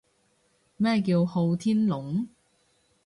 [0.77, 2.27] 咩叫好天龍？